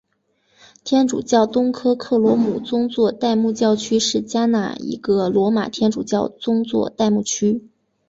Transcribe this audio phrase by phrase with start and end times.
[0.83, 7.69] 天主教东科克罗姆宗座代牧教区是加纳一个罗马天主教宗座代牧区。